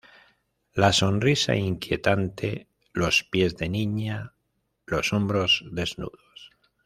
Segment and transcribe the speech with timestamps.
[0.73, 4.33] la sonrisa inquietante, los pies de niña,
[4.87, 6.49] los hombros desnudos